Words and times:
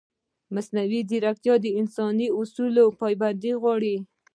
مصنوعي 0.55 1.01
ځیرکتیا 1.09 1.55
د 1.61 1.65
انساني 1.79 2.27
اصولو 2.39 2.85
پابندي 2.99 3.51
غواړي. 3.61 3.95